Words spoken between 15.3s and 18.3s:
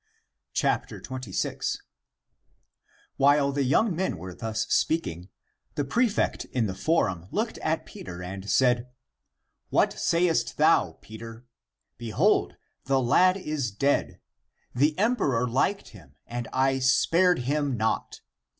liked him, and I spared him not.